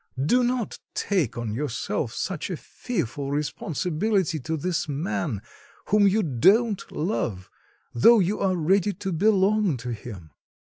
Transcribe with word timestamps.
Do 0.25 0.43
not 0.43 0.79
take 0.95 1.37
on 1.37 1.53
yourself 1.53 2.11
such 2.11 2.49
a 2.49 2.57
fearful 2.57 3.29
responsibility 3.29 4.39
to 4.39 4.57
this 4.57 4.89
man, 4.89 5.43
whom 5.89 6.07
you 6.07 6.23
don't 6.23 6.91
love, 6.91 7.51
though 7.93 8.17
you 8.17 8.39
are 8.39 8.55
ready 8.55 8.93
to 8.93 9.11
belong 9.11 9.77
to 9.77 9.89
him." 9.93 10.31